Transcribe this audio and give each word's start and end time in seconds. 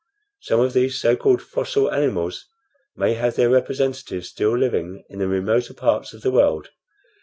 Some 0.39 0.61
of 0.61 0.73
these 0.73 0.99
so 0.99 1.15
called 1.15 1.43
fossil 1.43 1.91
animals 1.91 2.47
may 2.95 3.13
have 3.13 3.35
their 3.35 3.51
representatives 3.51 4.29
still 4.29 4.57
living 4.57 5.03
in 5.11 5.19
the 5.19 5.27
remoter 5.27 5.75
parts 5.75 6.11
of 6.11 6.23
the 6.23 6.31
world. 6.31 6.69